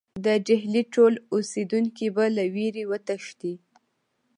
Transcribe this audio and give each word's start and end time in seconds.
د 0.25 0.27
ډهلي 0.47 0.83
ټول 0.93 1.13
اوسېدونکي 1.33 2.07
به 2.15 2.25
له 2.35 2.43
وېرې 2.53 2.83
وتښتي. 2.91 3.53